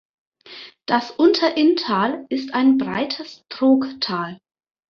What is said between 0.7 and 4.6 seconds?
Das Unterinntal ist ein breites Trogtal.